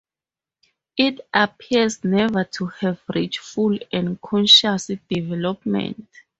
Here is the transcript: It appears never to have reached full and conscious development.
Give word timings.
It 0.97 1.19
appears 1.31 2.03
never 2.03 2.43
to 2.43 2.65
have 2.79 2.99
reached 3.13 3.37
full 3.37 3.77
and 3.93 4.19
conscious 4.19 4.87
development. 5.07 6.07